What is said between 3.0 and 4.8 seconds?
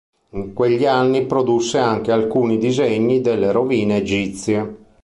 delle rovine egizie.